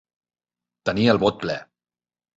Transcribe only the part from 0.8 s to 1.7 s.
Tenir el bot ple.